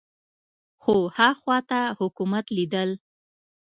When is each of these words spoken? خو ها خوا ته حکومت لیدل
خو 0.81 0.95
ها 1.17 1.29
خوا 1.39 1.57
ته 1.69 1.79
حکومت 1.99 2.45
لیدل 2.57 2.89